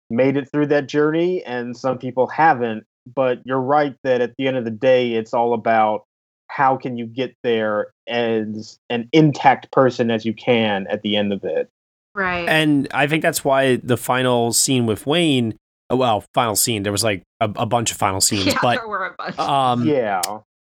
made 0.09 0.37
it 0.37 0.49
through 0.51 0.67
that 0.67 0.87
journey, 0.87 1.43
and 1.43 1.75
some 1.75 1.97
people 1.97 2.27
haven't. 2.27 2.85
but 3.15 3.39
you're 3.45 3.61
right 3.61 3.95
that 4.03 4.21
at 4.21 4.35
the 4.37 4.47
end 4.47 4.57
of 4.57 4.65
the 4.65 4.71
day, 4.71 5.13
it's 5.13 5.33
all 5.33 5.53
about 5.53 6.06
how 6.47 6.77
can 6.77 6.97
you 6.97 7.05
get 7.05 7.35
there 7.43 7.91
as 8.07 8.79
an 8.89 9.09
intact 9.11 9.71
person 9.71 10.09
as 10.09 10.25
you 10.25 10.33
can 10.33 10.87
at 10.87 11.01
the 11.01 11.15
end 11.15 11.33
of 11.33 11.43
it. 11.43 11.69
Right. 12.15 12.47
And 12.47 12.87
I 12.93 13.07
think 13.07 13.21
that's 13.21 13.45
why 13.45 13.75
the 13.77 13.97
final 13.97 14.53
scene 14.53 14.85
with 14.85 15.05
Wayne, 15.05 15.55
uh, 15.91 15.97
well, 15.97 16.23
final 16.33 16.55
scene, 16.55 16.83
there 16.83 16.91
was 16.91 17.03
like 17.03 17.23
a, 17.39 17.51
a 17.55 17.65
bunch 17.65 17.91
of 17.91 17.97
final 17.97 18.21
scenes, 18.21 18.45
yeah, 18.47 18.59
but 18.61 18.77
there 18.77 18.87
were 18.87 19.05
a 19.05 19.15
bunch. 19.17 19.37
um, 19.37 19.85
yeah. 19.85 20.21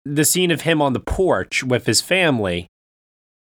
the 0.04 0.24
scene 0.24 0.50
of 0.50 0.62
him 0.62 0.82
on 0.82 0.94
the 0.94 1.00
porch 1.00 1.62
with 1.62 1.86
his 1.86 2.00
family, 2.00 2.66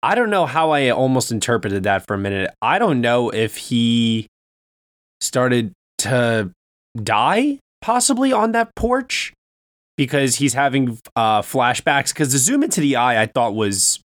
I 0.02 0.14
don't 0.14 0.30
know 0.30 0.46
how 0.46 0.70
I 0.70 0.88
almost 0.88 1.30
interpreted 1.30 1.82
that 1.84 2.06
for 2.06 2.14
a 2.14 2.18
minute. 2.18 2.50
I 2.62 2.78
don't 2.78 3.00
know 3.00 3.30
if 3.30 3.56
he 3.56 4.26
started 5.20 5.72
to 5.98 6.50
die 7.00 7.58
possibly 7.80 8.32
on 8.32 8.52
that 8.52 8.74
porch 8.74 9.32
because 9.96 10.36
he's 10.36 10.54
having 10.54 10.98
uh, 11.16 11.42
flashbacks. 11.42 12.12
Because 12.12 12.32
the 12.32 12.38
zoom 12.38 12.62
into 12.62 12.80
the 12.80 12.96
eye, 12.96 13.20
I 13.20 13.26
thought 13.26 13.54
was 13.54 14.00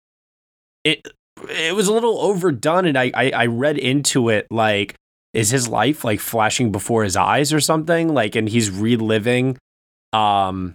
it. 0.83 1.07
It 1.49 1.75
was 1.75 1.87
a 1.87 1.93
little 1.93 2.19
overdone, 2.21 2.85
and 2.85 2.97
I, 2.97 3.11
I 3.13 3.31
I 3.31 3.45
read 3.47 3.77
into 3.77 4.29
it 4.29 4.47
like, 4.49 4.95
is 5.33 5.49
his 5.49 5.67
life 5.67 6.05
like 6.05 6.21
flashing 6.21 6.71
before 6.71 7.03
his 7.03 7.17
eyes 7.17 7.51
or 7.51 7.59
something? 7.59 8.13
Like, 8.13 8.35
and 8.35 8.47
he's 8.47 8.71
reliving, 8.71 9.57
um, 10.13 10.73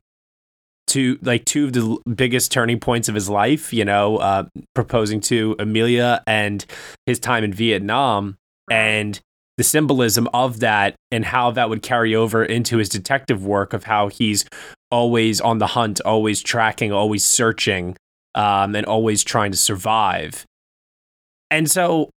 two 0.86 1.18
like 1.22 1.46
two 1.46 1.64
of 1.64 1.72
the 1.72 1.98
biggest 2.14 2.52
turning 2.52 2.78
points 2.78 3.08
of 3.08 3.14
his 3.14 3.30
life. 3.30 3.72
You 3.72 3.86
know, 3.86 4.18
uh, 4.18 4.44
proposing 4.74 5.20
to 5.22 5.56
Amelia 5.58 6.22
and 6.26 6.64
his 7.06 7.18
time 7.18 7.42
in 7.42 7.54
Vietnam, 7.54 8.36
and 8.70 9.18
the 9.60 9.64
symbolism 9.64 10.26
of 10.32 10.60
that 10.60 10.94
and 11.10 11.22
how 11.22 11.50
that 11.50 11.68
would 11.68 11.82
carry 11.82 12.14
over 12.14 12.42
into 12.42 12.78
his 12.78 12.88
detective 12.88 13.44
work 13.44 13.74
of 13.74 13.84
how 13.84 14.08
he's 14.08 14.46
always 14.90 15.38
on 15.38 15.58
the 15.58 15.66
hunt, 15.66 16.00
always 16.00 16.40
tracking, 16.40 16.92
always 16.92 17.22
searching, 17.22 17.94
um, 18.34 18.74
and 18.74 18.86
always 18.86 19.22
trying 19.22 19.50
to 19.50 19.58
survive. 19.58 20.46
And 21.50 21.70
so 21.70 22.08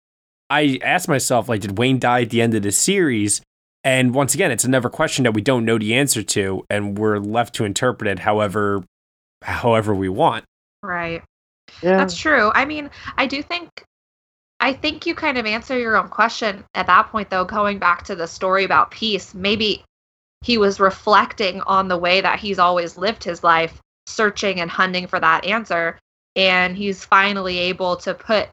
I 0.49 0.79
asked 0.81 1.09
myself, 1.09 1.49
like, 1.49 1.59
did 1.59 1.77
Wayne 1.77 1.99
die 1.99 2.21
at 2.21 2.29
the 2.29 2.41
end 2.41 2.53
of 2.53 2.63
the 2.63 2.71
series? 2.71 3.41
And 3.83 4.15
once 4.15 4.33
again, 4.33 4.49
it's 4.49 4.63
another 4.63 4.87
question 4.87 5.23
that 5.23 5.33
we 5.33 5.41
don't 5.41 5.65
know 5.65 5.77
the 5.77 5.95
answer 5.95 6.23
to, 6.23 6.63
and 6.69 6.97
we're 6.97 7.17
left 7.17 7.55
to 7.55 7.65
interpret 7.65 8.09
it 8.09 8.19
however 8.19 8.85
however 9.41 9.93
we 9.93 10.07
want. 10.07 10.45
right. 10.81 11.21
Yeah. 11.81 11.97
That's 11.97 12.15
true. 12.15 12.53
I 12.55 12.63
mean, 12.63 12.89
I 13.17 13.25
do 13.25 13.43
think 13.43 13.83
I 14.63 14.71
think 14.71 15.05
you 15.05 15.13
kind 15.13 15.37
of 15.37 15.45
answer 15.45 15.77
your 15.77 15.97
own 15.97 16.07
question 16.07 16.63
at 16.73 16.87
that 16.87 17.09
point 17.09 17.29
though, 17.29 17.43
going 17.43 17.79
back 17.79 18.03
to 18.03 18.15
the 18.15 18.27
story 18.27 18.63
about 18.63 18.91
peace. 18.91 19.33
Maybe 19.33 19.83
he 20.41 20.57
was 20.57 20.79
reflecting 20.79 21.59
on 21.63 21.89
the 21.89 21.97
way 21.97 22.21
that 22.21 22.39
he's 22.39 22.59
always 22.59 22.97
lived 22.97 23.25
his 23.25 23.43
life, 23.43 23.81
searching 24.07 24.61
and 24.61 24.71
hunting 24.71 25.05
for 25.05 25.19
that 25.19 25.43
answer, 25.43 25.99
and 26.37 26.77
he's 26.77 27.03
finally 27.03 27.57
able 27.57 27.97
to 27.97 28.13
put 28.13 28.47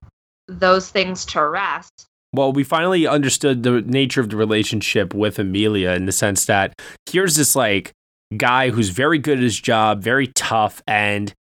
those 0.48 0.90
things 0.90 1.24
to 1.26 1.46
rest. 1.46 2.06
Well, 2.32 2.52
we 2.52 2.64
finally 2.64 3.06
understood 3.06 3.62
the 3.62 3.80
nature 3.82 4.20
of 4.20 4.30
the 4.30 4.36
relationship 4.36 5.14
with 5.14 5.38
Amelia 5.38 5.90
in 5.90 6.06
the 6.06 6.12
sense 6.12 6.44
that 6.46 6.74
here's 7.08 7.36
this 7.36 7.54
like 7.54 7.92
guy 8.36 8.70
who's 8.70 8.88
very 8.88 9.20
good 9.20 9.38
at 9.38 9.44
his 9.44 9.60
job, 9.60 10.02
very 10.02 10.26
tough, 10.26 10.82
and 10.88 11.32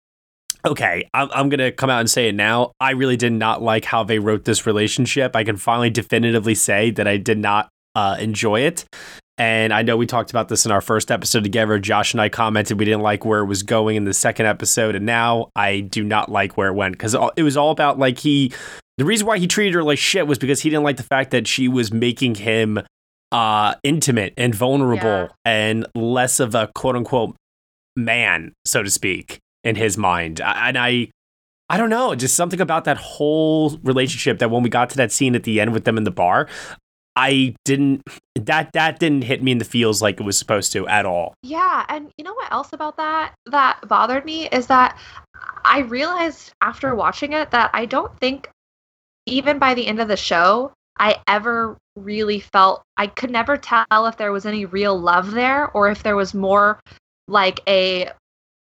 okay, 0.66 1.08
I'm, 1.14 1.28
I'm 1.32 1.48
gonna 1.48 1.72
come 1.72 1.90
out 1.90 2.00
and 2.00 2.10
say 2.10 2.28
it 2.28 2.34
now. 2.34 2.72
I 2.80 2.92
really 2.92 3.16
did 3.16 3.32
not 3.32 3.62
like 3.62 3.84
how 3.84 4.04
they 4.04 4.18
wrote 4.18 4.44
this 4.44 4.66
relationship. 4.66 5.34
I 5.36 5.44
can 5.44 5.56
finally 5.56 5.90
definitively 5.90 6.54
say 6.54 6.90
that 6.92 7.06
I 7.08 7.16
did 7.16 7.38
not 7.38 7.68
uh, 7.94 8.16
enjoy 8.20 8.60
it. 8.60 8.84
And 9.40 9.72
I 9.72 9.82
know 9.82 9.96
we 9.96 10.06
talked 10.06 10.30
about 10.30 10.48
this 10.48 10.66
in 10.66 10.72
our 10.72 10.80
first 10.80 11.12
episode 11.12 11.44
together. 11.44 11.78
Josh 11.78 12.12
and 12.12 12.20
I 12.20 12.28
commented 12.28 12.76
we 12.78 12.84
didn't 12.84 13.02
like 13.02 13.24
where 13.24 13.38
it 13.38 13.46
was 13.46 13.62
going 13.62 13.94
in 13.94 14.04
the 14.04 14.12
second 14.12 14.46
episode, 14.46 14.96
and 14.96 15.06
now 15.06 15.50
I 15.54 15.80
do 15.80 16.02
not 16.02 16.28
like 16.28 16.56
where 16.56 16.68
it 16.68 16.74
went 16.74 16.94
because 16.94 17.14
it 17.36 17.42
was 17.42 17.56
all 17.56 17.70
about 17.70 17.98
like 17.98 18.18
he. 18.18 18.52
The 18.98 19.04
reason 19.04 19.28
why 19.28 19.38
he 19.38 19.46
treated 19.46 19.74
her 19.74 19.84
like 19.84 19.98
shit 20.00 20.26
was 20.26 20.38
because 20.38 20.60
he 20.62 20.70
didn't 20.70 20.82
like 20.82 20.96
the 20.96 21.04
fact 21.04 21.30
that 21.30 21.46
she 21.46 21.68
was 21.68 21.92
making 21.92 22.34
him 22.34 22.80
uh 23.30 23.74
intimate 23.84 24.32
and 24.36 24.54
vulnerable 24.54 25.06
Yeah. 25.06 25.28
and 25.44 25.86
less 25.94 26.40
of 26.40 26.54
a 26.56 26.68
quote 26.74 26.96
unquote 26.96 27.36
man, 27.96 28.54
so 28.64 28.82
to 28.82 28.90
speak, 28.90 29.38
in 29.68 29.76
his 29.76 29.96
mind. 29.96 30.40
And 30.40 30.76
I 30.76 31.10
I 31.70 31.76
don't 31.76 31.90
know, 31.90 32.14
just 32.14 32.34
something 32.34 32.60
about 32.60 32.84
that 32.84 32.96
whole 32.96 33.78
relationship 33.82 34.38
that 34.38 34.50
when 34.50 34.62
we 34.62 34.70
got 34.70 34.90
to 34.90 34.96
that 34.96 35.12
scene 35.12 35.34
at 35.34 35.42
the 35.42 35.60
end 35.60 35.72
with 35.72 35.84
them 35.84 35.98
in 35.98 36.04
the 36.04 36.10
bar, 36.10 36.48
I 37.14 37.54
didn't 37.64 38.02
that 38.36 38.72
that 38.72 38.98
didn't 38.98 39.24
hit 39.24 39.42
me 39.42 39.52
in 39.52 39.58
the 39.58 39.64
feels 39.64 40.00
like 40.00 40.20
it 40.20 40.22
was 40.22 40.38
supposed 40.38 40.72
to 40.72 40.86
at 40.88 41.04
all. 41.04 41.34
Yeah, 41.42 41.84
and 41.88 42.10
you 42.16 42.24
know 42.24 42.34
what 42.34 42.52
else 42.52 42.72
about 42.72 42.96
that 42.96 43.34
that 43.46 43.80
bothered 43.86 44.24
me 44.24 44.48
is 44.48 44.68
that 44.68 44.98
I 45.64 45.80
realized 45.80 46.52
after 46.60 46.94
watching 46.94 47.32
it 47.32 47.50
that 47.50 47.70
I 47.74 47.86
don't 47.86 48.16
think 48.18 48.48
even 49.26 49.58
by 49.58 49.74
the 49.74 49.86
end 49.86 50.00
of 50.00 50.08
the 50.08 50.16
show 50.16 50.72
I 50.98 51.16
ever 51.26 51.76
really 51.96 52.40
felt 52.40 52.82
I 52.96 53.08
could 53.08 53.30
never 53.30 53.56
tell 53.56 54.06
if 54.06 54.16
there 54.16 54.32
was 54.32 54.46
any 54.46 54.64
real 54.64 54.98
love 54.98 55.32
there 55.32 55.70
or 55.72 55.90
if 55.90 56.02
there 56.02 56.16
was 56.16 56.34
more 56.34 56.80
like 57.26 57.60
a 57.68 58.10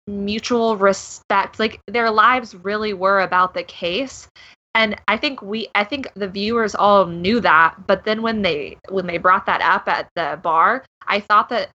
mutual 0.07 0.77
respect. 0.77 1.59
Like 1.59 1.79
their 1.87 2.11
lives 2.11 2.55
really 2.55 2.93
were 2.93 3.21
about 3.21 3.53
the 3.53 3.63
case. 3.63 4.27
And 4.73 5.01
I 5.07 5.17
think 5.17 5.41
we 5.41 5.69
I 5.73 5.83
think 5.85 6.07
the 6.15 6.27
viewers 6.27 6.75
all 6.75 7.05
knew 7.05 7.39
that, 7.39 7.87
but 7.87 8.03
then 8.03 8.21
when 8.21 8.41
they 8.41 8.77
when 8.89 9.07
they 9.07 9.17
brought 9.17 9.45
that 9.45 9.61
up 9.61 9.87
at 9.87 10.09
the 10.15 10.39
bar, 10.41 10.83
I 11.07 11.21
thought 11.21 11.49
that 11.49 11.69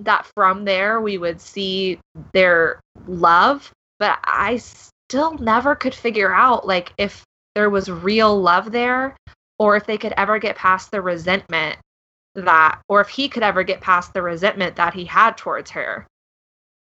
that 0.00 0.26
from 0.34 0.64
there 0.64 1.00
we 1.00 1.18
would 1.18 1.40
see 1.40 1.98
their 2.32 2.80
love, 3.06 3.70
but 3.98 4.18
I 4.24 4.56
still 4.56 5.34
never 5.38 5.74
could 5.74 5.94
figure 5.94 6.32
out 6.32 6.66
like 6.66 6.92
if 6.96 7.24
there 7.54 7.70
was 7.70 7.90
real 7.90 8.40
love 8.40 8.72
there 8.72 9.16
or 9.58 9.76
if 9.76 9.86
they 9.86 9.98
could 9.98 10.14
ever 10.16 10.38
get 10.38 10.56
past 10.56 10.90
the 10.90 11.00
resentment 11.00 11.76
that 12.34 12.80
or 12.88 13.00
if 13.00 13.08
he 13.08 13.28
could 13.28 13.42
ever 13.42 13.62
get 13.62 13.80
past 13.80 14.12
the 14.12 14.22
resentment 14.22 14.76
that 14.76 14.94
he 14.94 15.04
had 15.04 15.36
towards 15.36 15.70
her. 15.70 16.06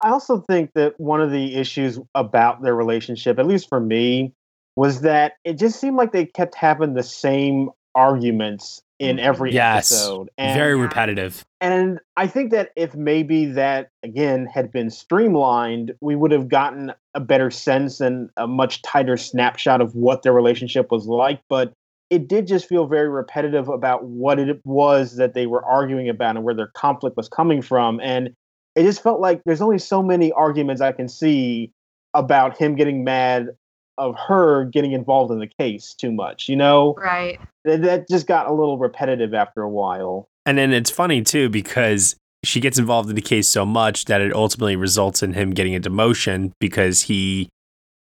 I 0.02 0.10
also 0.10 0.40
think 0.48 0.70
that 0.74 0.98
one 0.98 1.20
of 1.20 1.30
the 1.30 1.54
issues 1.54 1.98
about 2.14 2.62
their 2.62 2.74
relationship, 2.74 3.38
at 3.38 3.46
least 3.46 3.68
for 3.68 3.80
me, 3.80 4.32
was 4.76 5.02
that 5.02 5.34
it 5.44 5.58
just 5.58 5.78
seemed 5.80 5.96
like 5.96 6.12
they 6.12 6.26
kept 6.26 6.54
having 6.54 6.94
the 6.94 7.02
same 7.02 7.70
arguments 7.94 8.82
in 8.98 9.16
Mhm. 9.16 9.20
every 9.22 9.52
Yes. 9.52 9.92
episode. 9.92 10.30
And, 10.38 10.58
Very 10.58 10.74
repetitive. 10.76 11.44
and 11.60 12.00
I 12.16 12.26
think 12.26 12.50
that 12.52 12.70
if 12.76 12.94
maybe 12.94 13.46
that 13.46 13.88
again 14.02 14.46
had 14.46 14.72
been 14.72 14.90
streamlined, 14.90 15.94
we 16.00 16.16
would 16.16 16.32
have 16.32 16.48
gotten 16.48 16.92
a 17.14 17.20
better 17.20 17.50
sense 17.50 18.00
and 18.00 18.30
a 18.36 18.46
much 18.46 18.82
tighter 18.82 19.16
snapshot 19.16 19.80
of 19.80 19.94
what 19.94 20.22
their 20.22 20.32
relationship 20.32 20.90
was 20.90 21.06
like. 21.06 21.40
But 21.48 21.72
it 22.10 22.28
did 22.28 22.46
just 22.46 22.66
feel 22.68 22.86
very 22.86 23.08
repetitive 23.08 23.68
about 23.68 24.04
what 24.04 24.38
it 24.38 24.60
was 24.64 25.16
that 25.16 25.34
they 25.34 25.46
were 25.46 25.64
arguing 25.64 26.08
about 26.08 26.36
and 26.36 26.44
where 26.44 26.54
their 26.54 26.70
conflict 26.74 27.16
was 27.16 27.28
coming 27.28 27.62
from. 27.62 28.00
And 28.00 28.34
it 28.74 28.82
just 28.84 29.02
felt 29.02 29.20
like 29.20 29.42
there's 29.44 29.60
only 29.60 29.78
so 29.78 30.02
many 30.02 30.32
arguments 30.32 30.80
I 30.80 30.92
can 30.92 31.08
see 31.08 31.72
about 32.14 32.56
him 32.56 32.74
getting 32.74 33.04
mad 33.04 33.48
of 33.98 34.16
her 34.18 34.64
getting 34.64 34.92
involved 34.92 35.30
in 35.32 35.38
the 35.38 35.46
case 35.46 35.94
too 35.94 36.10
much. 36.10 36.48
You 36.48 36.56
know, 36.56 36.94
Right. 36.94 37.38
that, 37.64 37.82
that 37.82 38.08
just 38.08 38.26
got 38.26 38.46
a 38.48 38.52
little 38.52 38.78
repetitive 38.78 39.34
after 39.34 39.62
a 39.62 39.68
while. 39.68 40.28
And 40.46 40.58
then 40.58 40.72
it's 40.72 40.90
funny 40.90 41.22
too 41.22 41.48
because 41.48 42.16
she 42.44 42.58
gets 42.60 42.78
involved 42.78 43.08
in 43.08 43.14
the 43.14 43.22
case 43.22 43.48
so 43.48 43.64
much 43.64 44.06
that 44.06 44.20
it 44.20 44.32
ultimately 44.32 44.74
results 44.76 45.22
in 45.22 45.34
him 45.34 45.50
getting 45.50 45.76
a 45.76 45.80
demotion 45.80 46.52
because 46.58 47.02
he 47.02 47.48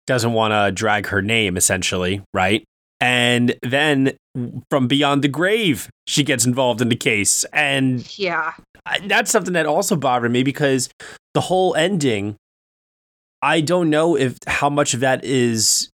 doesn't 0.06 0.32
want 0.32 0.52
to 0.52 0.70
drag 0.72 1.06
her 1.06 1.22
name 1.22 1.56
essentially, 1.56 2.22
right? 2.34 2.64
And 3.02 3.56
then 3.62 4.16
from 4.70 4.86
beyond 4.86 5.22
the 5.22 5.28
grave, 5.28 5.90
she 6.06 6.22
gets 6.22 6.46
involved 6.46 6.80
in 6.80 6.88
the 6.88 6.94
case. 6.96 7.44
And 7.52 8.06
Yeah. 8.16 8.52
I- 8.86 9.00
that's 9.06 9.30
something 9.30 9.54
that 9.54 9.66
also 9.66 9.96
bothered 9.96 10.30
me 10.30 10.44
because 10.44 10.88
the 11.34 11.40
whole 11.40 11.74
ending, 11.74 12.36
I 13.42 13.60
don't 13.60 13.90
know 13.90 14.16
if 14.16 14.38
how 14.46 14.70
much 14.70 14.94
of 14.94 15.00
that 15.00 15.24
is 15.24 15.88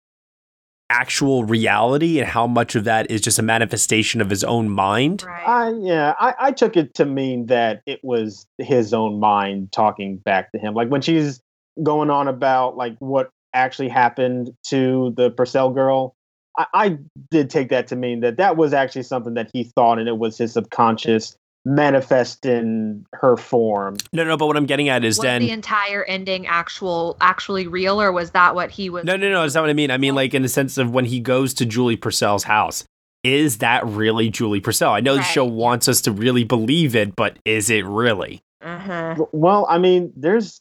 actual 0.90 1.44
reality 1.44 2.18
and 2.18 2.28
how 2.28 2.46
much 2.48 2.74
of 2.74 2.82
that 2.84 3.08
is 3.10 3.20
just 3.20 3.38
a 3.38 3.42
manifestation 3.42 4.20
of 4.20 4.28
his 4.28 4.42
own 4.42 4.68
mind. 4.68 5.22
Right. 5.24 5.46
I 5.46 5.72
yeah, 5.80 6.14
I, 6.18 6.34
I 6.40 6.50
took 6.52 6.76
it 6.76 6.94
to 6.94 7.04
mean 7.04 7.46
that 7.46 7.82
it 7.86 8.00
was 8.02 8.46
his 8.58 8.92
own 8.92 9.20
mind 9.20 9.70
talking 9.70 10.16
back 10.18 10.50
to 10.52 10.58
him. 10.58 10.74
Like 10.74 10.88
when 10.88 11.02
she's 11.02 11.40
going 11.84 12.10
on 12.10 12.26
about 12.26 12.76
like 12.76 12.96
what 12.98 13.30
actually 13.54 13.88
happened 13.90 14.50
to 14.68 15.12
the 15.16 15.30
Purcell 15.30 15.70
girl, 15.70 16.14
I, 16.58 16.66
I 16.74 16.98
did 17.30 17.50
take 17.50 17.68
that 17.70 17.86
to 17.88 17.96
mean 17.96 18.20
that 18.20 18.36
that 18.36 18.56
was 18.56 18.72
actually 18.72 19.02
something 19.02 19.34
that 19.34 19.50
he 19.52 19.64
thought, 19.64 19.98
and 19.98 20.08
it 20.08 20.18
was 20.18 20.38
his 20.38 20.52
subconscious 20.52 21.36
manifest 21.66 22.46
in 22.46 23.04
her 23.12 23.36
form. 23.36 23.96
No, 24.12 24.24
no, 24.24 24.36
but 24.36 24.46
what 24.46 24.56
I'm 24.56 24.66
getting 24.66 24.88
at 24.88 25.04
is 25.04 25.18
was 25.18 25.24
then 25.24 25.42
the 25.42 25.50
entire 25.50 26.04
ending 26.04 26.46
actual 26.46 27.16
actually 27.20 27.66
real 27.66 28.00
or 28.00 28.12
was 28.12 28.30
that 28.30 28.54
what 28.54 28.70
he 28.70 28.88
was 28.88 29.04
No, 29.04 29.16
no, 29.16 29.28
no. 29.28 29.42
That's 29.42 29.54
not 29.54 29.62
what 29.62 29.70
I 29.70 29.74
mean. 29.74 29.90
I 29.90 29.98
mean, 29.98 30.14
like 30.14 30.32
in 30.32 30.42
the 30.42 30.48
sense 30.48 30.78
of 30.78 30.92
when 30.92 31.06
he 31.06 31.18
goes 31.18 31.52
to 31.54 31.66
Julie 31.66 31.96
Purcell's 31.96 32.44
house. 32.44 32.84
Is 33.24 33.58
that 33.58 33.84
really 33.84 34.30
Julie 34.30 34.60
Purcell? 34.60 34.92
I 34.92 35.00
know 35.00 35.16
the 35.16 35.22
show 35.22 35.44
wants 35.44 35.88
us 35.88 36.00
to 36.02 36.12
really 36.12 36.44
believe 36.44 36.94
it, 36.94 37.16
but 37.16 37.36
is 37.44 37.70
it 37.70 37.84
really? 37.84 38.40
Uh-huh. 38.62 39.16
Well, 39.32 39.66
I 39.68 39.78
mean, 39.78 40.12
there's 40.14 40.60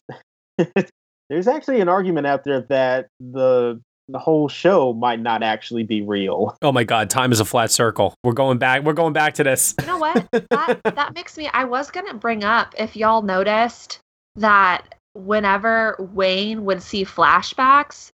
there's 1.29 1.47
actually 1.47 1.79
an 1.79 1.89
argument 1.89 2.25
out 2.25 2.43
there 2.43 2.61
that 2.61 3.09
the 3.19 3.79
the 4.07 4.19
whole 4.19 4.47
show 4.47 4.93
might 4.93 5.19
not 5.19 5.43
actually 5.43 5.83
be 5.83 6.01
real. 6.01 6.57
Oh 6.61 6.71
my 6.71 6.83
god, 6.83 7.09
time 7.09 7.31
is 7.31 7.39
a 7.39 7.45
flat 7.45 7.71
circle. 7.71 8.13
We're 8.23 8.33
going 8.33 8.57
back. 8.57 8.83
We're 8.83 8.93
going 8.93 9.13
back 9.13 9.33
to 9.35 9.43
this. 9.43 9.73
You 9.79 9.87
know 9.87 9.97
what? 9.97 10.27
That 10.31 10.79
that 10.95 11.13
makes 11.15 11.37
me. 11.37 11.49
I 11.53 11.63
was 11.63 11.91
gonna 11.91 12.13
bring 12.13 12.43
up 12.43 12.75
if 12.77 12.95
y'all 12.95 13.21
noticed 13.21 13.99
that 14.35 14.95
whenever 15.13 15.95
Wayne 16.13 16.65
would 16.65 16.83
see 16.83 17.05
flashbacks, 17.05 18.11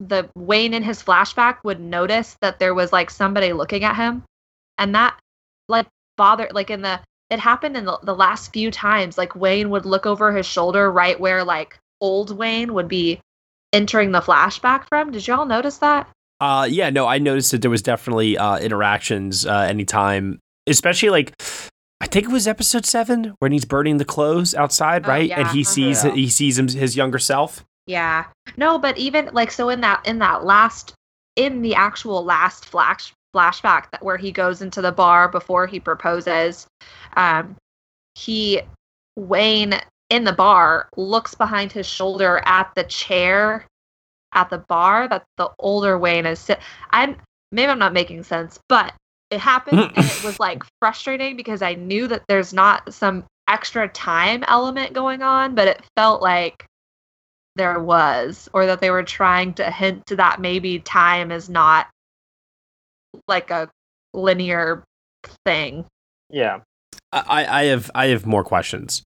the 0.00 0.28
Wayne 0.34 0.74
in 0.74 0.82
his 0.82 1.02
flashback 1.02 1.58
would 1.64 1.80
notice 1.80 2.36
that 2.40 2.58
there 2.58 2.74
was 2.74 2.92
like 2.92 3.10
somebody 3.10 3.52
looking 3.52 3.84
at 3.84 3.96
him, 3.96 4.22
and 4.78 4.94
that 4.94 5.18
like 5.68 5.86
bothered. 6.16 6.54
Like 6.54 6.70
in 6.70 6.82
the 6.82 7.00
it 7.30 7.38
happened 7.38 7.76
in 7.76 7.84
the, 7.84 7.98
the 8.02 8.14
last 8.14 8.52
few 8.52 8.70
times. 8.70 9.18
Like 9.18 9.34
Wayne 9.34 9.70
would 9.70 9.84
look 9.84 10.06
over 10.06 10.32
his 10.34 10.46
shoulder, 10.46 10.90
right 10.90 11.18
where 11.18 11.44
like 11.44 11.78
old 12.00 12.36
Wayne 12.36 12.72
would 12.74 12.88
be 12.88 13.20
entering 13.74 14.12
the 14.12 14.20
flashback 14.20 14.86
from. 14.88 15.10
Did 15.10 15.26
y'all 15.26 15.44
notice 15.46 15.78
that? 15.78 16.08
Uh, 16.40 16.66
yeah, 16.70 16.90
no, 16.90 17.06
I 17.06 17.18
noticed 17.18 17.50
that 17.52 17.62
there 17.62 17.70
was 17.70 17.82
definitely 17.82 18.36
uh, 18.38 18.58
interactions 18.58 19.46
uh, 19.46 19.66
anytime, 19.68 20.38
especially 20.66 21.10
like 21.10 21.32
I 22.00 22.06
think 22.06 22.26
it 22.26 22.32
was 22.32 22.46
episode 22.46 22.84
seven 22.84 23.34
when 23.38 23.52
he's 23.52 23.64
burning 23.64 23.96
the 23.98 24.04
clothes 24.04 24.54
outside, 24.54 25.06
Oh, 25.06 25.08
right? 25.08 25.28
yeah, 25.28 25.40
And 25.40 25.48
he 25.48 25.60
uh-huh. 25.62 25.70
sees 25.70 26.04
Yeah. 26.04 26.12
he 26.14 26.28
sees 26.28 26.58
him, 26.58 26.68
his 26.68 26.96
younger 26.96 27.18
self. 27.18 27.64
Yeah. 27.86 28.24
No, 28.56 28.78
but 28.78 28.98
even 28.98 29.30
like 29.32 29.50
so 29.50 29.68
in 29.68 29.80
that 29.82 30.06
in 30.06 30.18
that 30.18 30.44
last 30.44 30.94
in 31.36 31.62
the 31.62 31.74
actual 31.74 32.24
last 32.24 32.66
flash 32.66 33.12
flashback 33.34 33.90
that 33.90 34.02
where 34.02 34.16
he 34.16 34.30
goes 34.30 34.62
into 34.62 34.80
the 34.80 34.92
bar 34.92 35.28
before 35.28 35.66
he 35.66 35.80
proposes, 35.80 36.66
um 37.16 37.56
he 38.16 38.60
Wayne 39.16 39.80
in 40.10 40.24
the 40.24 40.32
bar 40.32 40.88
looks 40.96 41.34
behind 41.34 41.72
his 41.72 41.86
shoulder 41.86 42.42
at 42.44 42.74
the 42.74 42.84
chair 42.84 43.66
at 44.34 44.50
the 44.50 44.58
bar 44.58 45.08
that 45.08 45.24
the 45.36 45.50
older 45.58 45.98
Wayne 45.98 46.26
is 46.26 46.40
sit- 46.40 46.60
I'm 46.90 47.16
maybe 47.52 47.70
I'm 47.70 47.78
not 47.78 47.92
making 47.92 48.22
sense, 48.24 48.58
but 48.68 48.92
it 49.30 49.40
happened 49.40 49.78
mm. 49.78 49.92
and 49.96 50.06
it 50.06 50.24
was 50.24 50.38
like 50.40 50.62
frustrating 50.80 51.36
because 51.36 51.62
I 51.62 51.74
knew 51.74 52.08
that 52.08 52.24
there's 52.28 52.52
not 52.52 52.92
some 52.92 53.24
extra 53.48 53.88
time 53.88 54.44
element 54.48 54.92
going 54.92 55.22
on, 55.22 55.54
but 55.54 55.68
it 55.68 55.82
felt 55.96 56.22
like 56.22 56.66
there 57.56 57.78
was, 57.78 58.48
or 58.52 58.66
that 58.66 58.80
they 58.80 58.90
were 58.90 59.04
trying 59.04 59.54
to 59.54 59.70
hint 59.70 60.06
to 60.06 60.16
that 60.16 60.40
maybe 60.40 60.80
time 60.80 61.30
is 61.30 61.48
not 61.48 61.86
like 63.28 63.50
a 63.50 63.70
linear 64.12 64.82
thing. 65.44 65.84
Yeah. 66.30 66.60
I, 67.12 67.46
I 67.46 67.64
have 67.66 67.90
I 67.94 68.06
have 68.06 68.26
more 68.26 68.42
questions. 68.42 69.04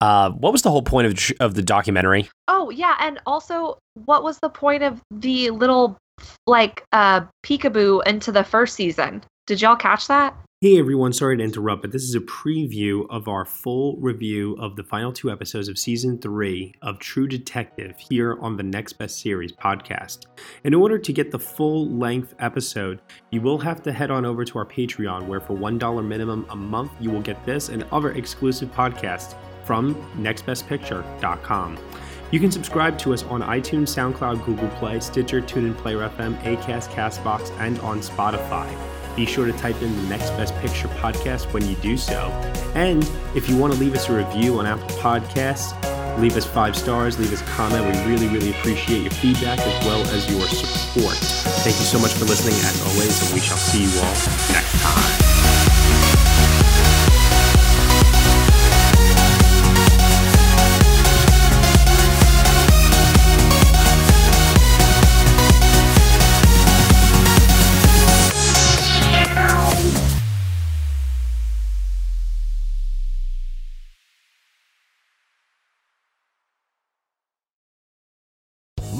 Uh, 0.00 0.30
what 0.30 0.52
was 0.52 0.62
the 0.62 0.70
whole 0.70 0.82
point 0.82 1.06
of 1.06 1.14
the 1.14 1.36
of 1.40 1.54
the 1.54 1.62
documentary? 1.62 2.28
Oh 2.48 2.70
yeah, 2.70 2.96
and 3.00 3.20
also, 3.26 3.78
what 4.06 4.22
was 4.22 4.38
the 4.40 4.48
point 4.48 4.82
of 4.82 5.02
the 5.10 5.50
little 5.50 5.98
like 6.46 6.84
uh 6.92 7.22
peekaboo 7.44 8.06
into 8.06 8.32
the 8.32 8.44
first 8.44 8.74
season? 8.74 9.22
Did 9.46 9.60
y'all 9.60 9.76
catch 9.76 10.06
that? 10.08 10.36
Hey 10.62 10.78
everyone, 10.78 11.14
sorry 11.14 11.38
to 11.38 11.42
interrupt, 11.42 11.80
but 11.80 11.90
this 11.90 12.02
is 12.02 12.14
a 12.14 12.20
preview 12.20 13.06
of 13.08 13.28
our 13.28 13.46
full 13.46 13.96
review 13.96 14.56
of 14.60 14.76
the 14.76 14.84
final 14.84 15.10
two 15.10 15.30
episodes 15.30 15.68
of 15.68 15.78
season 15.78 16.18
three 16.18 16.74
of 16.82 16.98
True 16.98 17.26
Detective 17.26 17.96
here 17.98 18.36
on 18.42 18.58
the 18.58 18.62
Next 18.62 18.92
Best 18.94 19.22
Series 19.22 19.52
podcast. 19.52 20.26
In 20.64 20.74
order 20.74 20.98
to 20.98 21.12
get 21.14 21.30
the 21.30 21.38
full 21.38 21.88
length 21.88 22.34
episode, 22.40 23.00
you 23.30 23.40
will 23.40 23.56
have 23.56 23.82
to 23.84 23.92
head 23.92 24.10
on 24.10 24.26
over 24.26 24.44
to 24.44 24.58
our 24.58 24.66
Patreon, 24.66 25.26
where 25.28 25.40
for 25.40 25.56
$1 25.56 26.06
minimum 26.06 26.44
a 26.50 26.56
month, 26.56 26.92
you 27.00 27.10
will 27.10 27.22
get 27.22 27.42
this 27.46 27.70
and 27.70 27.84
other 27.84 28.12
exclusive 28.12 28.70
podcasts 28.70 29.34
from 29.70 29.94
nextbestpicture.com. 30.18 31.78
You 32.32 32.40
can 32.40 32.50
subscribe 32.50 32.98
to 32.98 33.14
us 33.14 33.22
on 33.22 33.40
iTunes, 33.42 33.86
SoundCloud, 33.94 34.44
Google 34.44 34.66
Play, 34.70 34.98
Stitcher, 34.98 35.40
TuneIn, 35.40 35.76
Player 35.76 36.08
FM, 36.08 36.36
Acast, 36.42 36.88
Castbox, 36.88 37.56
and 37.60 37.78
on 37.78 38.00
Spotify. 38.00 38.68
Be 39.14 39.24
sure 39.26 39.46
to 39.46 39.52
type 39.52 39.80
in 39.80 39.94
the 39.94 40.02
Next 40.08 40.30
Best 40.30 40.56
Picture 40.56 40.88
podcast 40.88 41.52
when 41.52 41.64
you 41.68 41.76
do 41.76 41.96
so. 41.96 42.30
And 42.74 43.08
if 43.36 43.48
you 43.48 43.56
want 43.56 43.72
to 43.72 43.78
leave 43.78 43.94
us 43.94 44.08
a 44.08 44.16
review 44.16 44.58
on 44.58 44.66
Apple 44.66 44.88
Podcasts, 44.96 45.70
leave 46.18 46.36
us 46.36 46.44
five 46.44 46.74
stars, 46.74 47.20
leave 47.20 47.32
us 47.32 47.40
a 47.40 47.44
comment. 47.44 47.84
We 47.84 48.12
really, 48.12 48.26
really 48.26 48.50
appreciate 48.50 49.02
your 49.02 49.12
feedback 49.12 49.60
as 49.60 49.86
well 49.86 50.00
as 50.08 50.28
your 50.28 50.48
support. 50.48 51.14
Thank 51.62 51.78
you 51.78 51.84
so 51.84 52.00
much 52.00 52.14
for 52.14 52.24
listening 52.24 52.54
as 52.54 52.82
always, 52.88 53.22
and 53.22 53.34
we 53.34 53.38
shall 53.38 53.56
see 53.56 53.84
you 53.84 54.00
all 54.00 54.14
next 54.52 54.82
time. 54.82 55.19